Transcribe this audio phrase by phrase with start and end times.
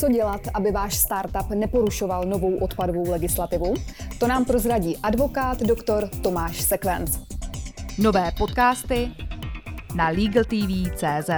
[0.00, 3.74] Co dělat, aby váš startup neporušoval novou odpadovou legislativu?
[4.20, 7.18] To nám prozradí advokát doktor Tomáš Sekvenc.
[7.98, 9.08] Nové podcasty
[9.96, 11.30] na LegalTV.cz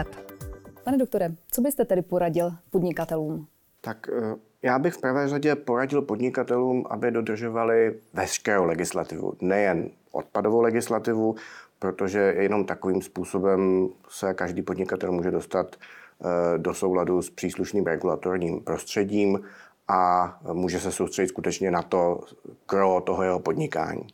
[0.84, 3.46] Pane doktore, co byste tedy poradil podnikatelům?
[3.80, 10.60] Tak eh, já bych v prvé řadě poradil podnikatelům, aby dodržovali veškerou legislativu, nejen odpadovou
[10.60, 11.36] legislativu,
[11.78, 15.76] protože jenom takovým způsobem se každý podnikatel může dostat
[16.56, 19.40] do souladu s příslušným regulatorním prostředím
[19.88, 22.20] a může se soustředit skutečně na to
[22.68, 24.06] gro toho jeho podnikání.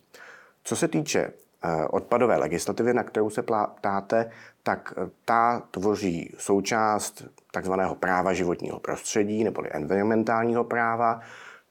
[0.63, 3.43] Co se týče eh, odpadové legislativy, na kterou se
[3.77, 4.31] ptáte,
[4.63, 11.19] tak eh, ta tvoří součást takzvaného práva životního prostředí neboli environmentálního práva,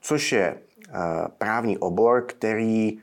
[0.00, 0.56] což je
[1.38, 2.98] právní obor, který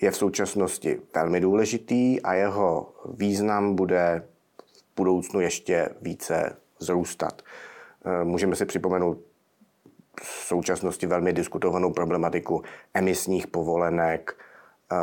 [0.00, 4.22] je v současnosti velmi důležitý a jeho význam bude
[4.92, 7.42] v budoucnu ještě více vzrůstat.
[8.04, 9.18] Eh, můžeme si připomenout
[10.22, 12.62] v současnosti velmi diskutovanou problematiku
[12.94, 14.36] emisních povolenek,
[14.92, 14.96] eh,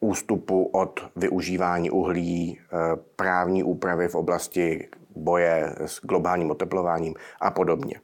[0.00, 2.76] ústupu od využívání uhlí, eh,
[3.16, 8.00] právní úpravy v oblasti boje s globálním oteplováním a podobně.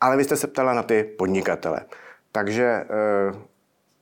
[0.00, 1.80] Ale vy jste se ptala na ty podnikatele.
[2.32, 2.84] Takže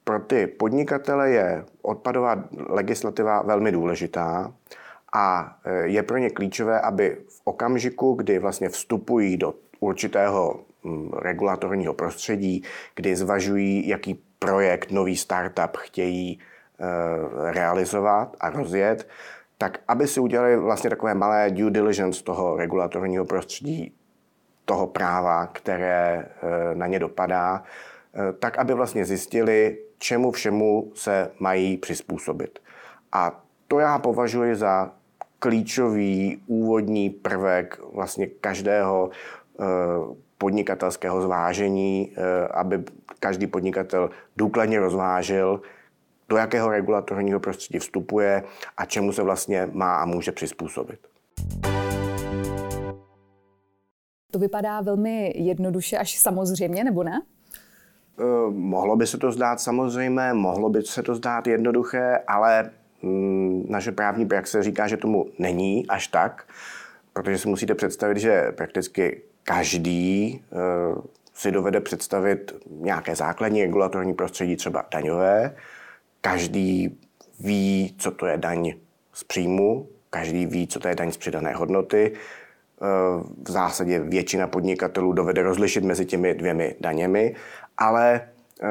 [0.04, 4.52] pro ty podnikatele je odpadová legislativa velmi důležitá
[5.12, 12.62] a je pro ně klíčové, aby okamžiku, kdy vlastně vstupují do určitého mm, regulatorního prostředí,
[12.94, 19.08] kdy zvažují, jaký projekt, nový startup chtějí e, realizovat a rozjet,
[19.58, 23.94] tak aby si udělali vlastně takové malé due diligence toho regulatorního prostředí,
[24.64, 27.62] toho práva, které e, na ně dopadá,
[28.38, 32.58] tak aby vlastně zjistili, čemu všemu se mají přizpůsobit.
[33.12, 34.92] A to já považuji za
[35.42, 39.10] klíčový úvodní prvek vlastně každého
[39.60, 39.64] eh,
[40.38, 42.84] podnikatelského zvážení, eh, aby
[43.20, 45.60] každý podnikatel důkladně rozvážil,
[46.28, 48.42] do jakého regulatorního prostředí vstupuje
[48.76, 51.00] a čemu se vlastně má a může přizpůsobit.
[54.30, 57.22] To vypadá velmi jednoduše až samozřejmě, nebo ne?
[58.18, 62.70] Eh, mohlo by se to zdát samozřejmé, mohlo by se to zdát jednoduché, ale
[63.68, 66.46] naše právní praxe říká, že tomu není až tak,
[67.12, 70.56] protože si musíte představit, že prakticky každý eh,
[71.34, 75.56] si dovede představit nějaké základní regulatorní prostředí, třeba daňové.
[76.20, 76.98] Každý
[77.40, 78.72] ví, co to je daň
[79.12, 82.12] z příjmu, každý ví, co to je daň z přidané hodnoty.
[82.12, 82.84] Eh,
[83.42, 87.34] v zásadě většina podnikatelů dovede rozlišit mezi těmi dvěmi daněmi
[87.78, 88.20] ale
[88.62, 88.68] eh,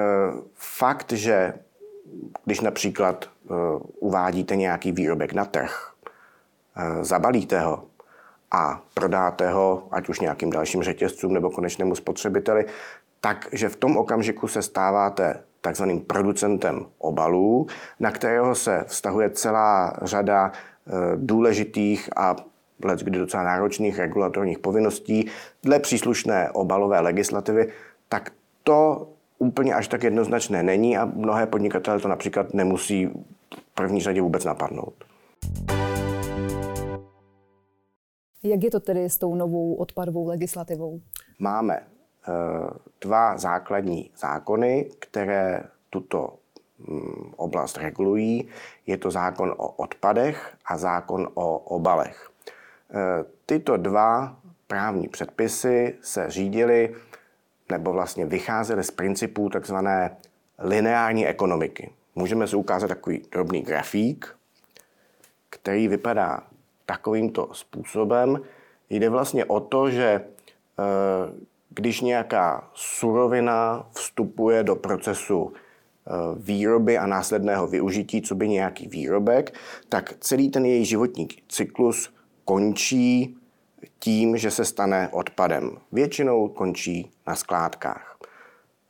[0.56, 1.54] fakt, že
[2.46, 3.30] když například
[4.00, 5.92] uvádíte nějaký výrobek na trh,
[6.76, 7.84] eh, zabalíte ho
[8.52, 12.66] a prodáte ho ať už nějakým dalším řetězcům nebo konečnému spotřebiteli,
[13.22, 17.68] takže v tom okamžiku se stáváte takzvaným producentem obalů,
[18.00, 20.52] na kterého se vztahuje celá řada
[21.16, 22.36] důležitých a
[22.86, 25.30] let kdy docela náročných regulatorních povinností
[25.64, 27.72] dle příslušné obalové legislativy,
[28.10, 28.32] tak
[28.64, 29.08] to
[29.38, 33.10] úplně až tak jednoznačné není a mnohé podnikatele to například nemusí
[33.74, 34.94] první řadě vůbec napadnout.
[38.44, 41.02] Jak je to tedy s tou novou odpadovou legislativou?
[41.40, 41.84] Máme eh,
[43.02, 46.34] dva základní zákony, které tuto
[46.80, 48.48] mm, oblast regulují.
[48.88, 52.32] Je to zákon o odpadech a zákon o obalech.
[52.94, 54.38] Eh, tyto dva
[54.68, 56.96] právní předpisy se řídily
[57.70, 60.18] nebo vlastně vycházeli z principů takzvané
[60.60, 61.92] lineární ekonomiky.
[62.16, 64.36] Můžeme si ukázat takový drobný grafík,
[65.50, 66.44] který vypadá
[66.86, 68.42] takovýmto způsobem.
[68.90, 70.24] Jde vlastně o to, že eh,
[71.70, 79.54] když nějaká surovina vstupuje do procesu eh, výroby a následného využití, co by nějaký výrobek,
[79.90, 82.14] tak celý ten její životní cyklus
[82.46, 83.38] končí
[84.00, 85.78] tím, že se stane odpadem.
[85.92, 88.18] Většinou končí na skládkách.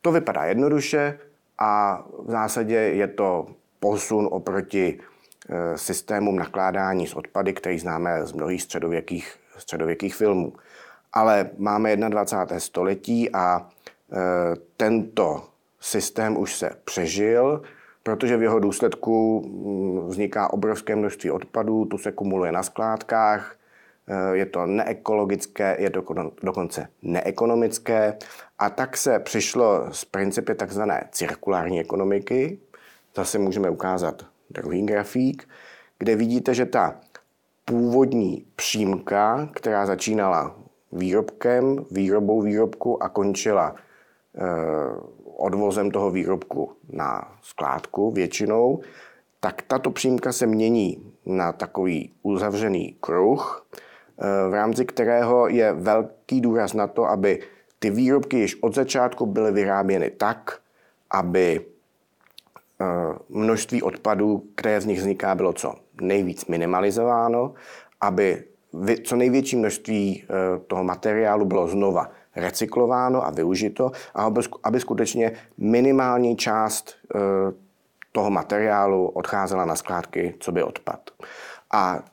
[0.01, 1.19] To vypadá jednoduše
[1.57, 3.48] a v zásadě je to
[3.80, 5.00] posun oproti
[5.50, 10.53] e, systémům nakládání s odpady, který známe z mnohých středověkých, středověkých filmů.
[11.13, 12.59] Ale máme 21.
[12.59, 13.65] století a e,
[14.77, 15.48] tento
[15.80, 17.62] systém už se přežil,
[18.03, 23.60] protože v jeho důsledku mm, vzniká obrovské množství odpadů, tu se kumuluje na skládkách, Eh,
[24.33, 26.03] je to neekologické, je to
[26.44, 28.18] dokonce neekonomické.
[28.59, 32.59] A tak se přišlo z principy takzvané cirkulární ekonomiky.
[33.15, 35.50] Zase můžeme ukázat druhý grafík,
[36.00, 37.00] kde vidíte, že ta
[37.65, 40.56] původní přímka, která začínala
[40.92, 44.42] výrobkem, výrobou výrobku a končila eh,
[45.38, 48.81] odvozem toho výrobku na skládku většinou,
[49.39, 53.90] tak tato přímka se mění na takový uzavřený kruh, eh,
[54.50, 57.39] v rámci kterého je velký důraz na to, aby
[57.79, 60.59] ty výrobky již od začátku byly vyráběny tak,
[61.12, 61.62] aby
[62.81, 62.85] eh,
[63.29, 67.53] množství odpadů, které z nich vzniká, bylo co nejvíc minimalizováno,
[68.01, 68.44] aby
[69.03, 74.31] co největší množství eh, toho materiálu bylo znova recyklováno a využito a
[74.63, 77.19] aby skutečně minimální část eh,
[78.12, 81.09] toho materiálu odcházela na skládky, co by odpad.
[81.71, 82.03] A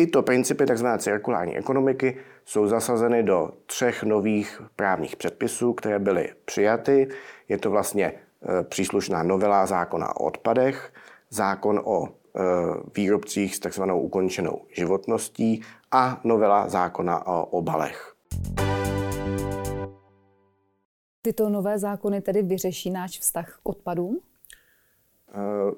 [0.00, 0.86] tyto principy tzv.
[0.98, 7.08] cirkulární ekonomiky jsou zasazeny do třech nových právních předpisů, které byly přijaty.
[7.48, 10.92] Je to vlastně eh, příslušná novela zákona o odpadech,
[11.30, 12.40] zákon o eh,
[12.96, 15.62] výrobcích s takzvanou ukončenou životností
[15.92, 18.14] a novela zákona o obalech.
[21.22, 24.20] Tyto nové zákony tedy vyřeší náš vztah k odpadům?
[25.28, 25.74] Eh,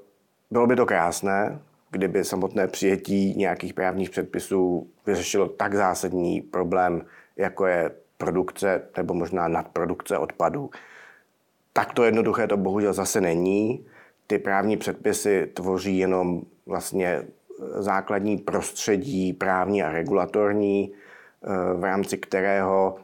[0.50, 1.60] bylo by to krásné,
[1.92, 7.04] kdyby samotné přijetí nějakých právních předpisů vyřešilo tak zásadní problém,
[7.36, 10.70] jako je produkce nebo možná nadprodukce odpadů.
[11.72, 13.86] Tak to jednoduché to bohužel zase není.
[14.26, 17.22] Ty právní předpisy tvoří jenom vlastně
[17.74, 22.96] základní prostředí právní a regulatorní, eh, v rámci kterého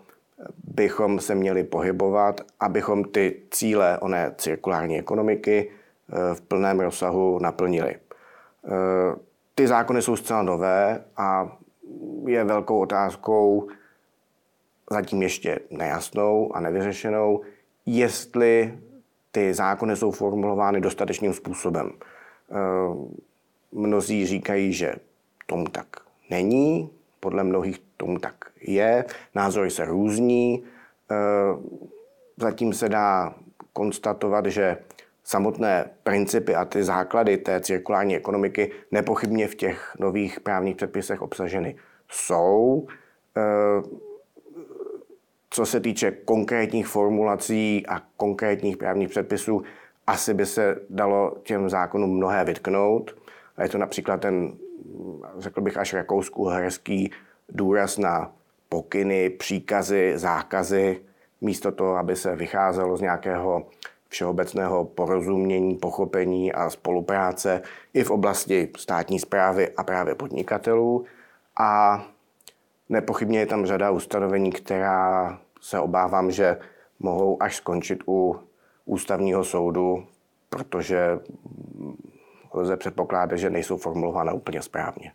[0.64, 7.96] bychom se měli pohybovat, abychom ty cíle oné cirkulární ekonomiky eh, v plném rozsahu naplnili.
[8.68, 9.16] Eh,
[9.54, 11.56] ty zákony jsou zcela nové a
[12.26, 13.68] je velkou otázkou,
[14.90, 17.40] zatím ještě nejasnou a nevyřešenou,
[17.86, 18.78] jestli
[19.32, 21.90] ty zákony jsou formulovány dostatečným způsobem.
[22.50, 22.54] Eh,
[23.72, 24.94] mnozí říkají, že
[25.46, 25.86] tomu tak
[26.30, 29.04] není, podle mnohých tomu tak je,
[29.34, 30.64] názory se různí.
[31.10, 31.14] Eh,
[32.36, 33.34] zatím se dá
[33.72, 34.76] konstatovat, že
[35.28, 41.76] samotné principy a ty základy té cirkulární ekonomiky nepochybně v těch nových právních předpisech obsaženy
[42.10, 42.86] jsou.
[43.36, 43.82] Eh,
[45.50, 49.62] co se týče konkrétních formulací a konkrétních právních předpisů,
[50.06, 53.16] asi by se dalo těm zákonům mnohé vytknout.
[53.56, 54.52] A je to například ten,
[55.38, 57.10] řekl bych, až rakousku-herský
[57.48, 58.32] důraz na
[58.68, 61.00] pokyny, příkazy, zákazy,
[61.40, 63.66] místo toho, aby se vycházelo z nějakého
[64.08, 67.62] všeobecného porozumění, pochopení a spolupráce
[67.94, 71.04] i v oblasti státní zprávy a právě podnikatelů.
[71.58, 72.02] A
[72.88, 76.58] nepochybně je tam řada ustanovení, která se obávám, že
[76.98, 78.36] mohou až skončit u
[78.84, 80.06] ústavního soudu,
[80.50, 81.18] protože
[82.54, 85.12] lze předpokládat, že nejsou formulována úplně správně.